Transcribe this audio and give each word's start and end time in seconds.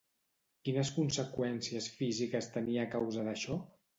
Quines 0.67 0.89
conseqüències 0.95 1.91
físiques 1.99 2.49
tenia 2.57 2.87
a 2.87 2.91
causa 2.97 3.29
d'això? 3.31 3.59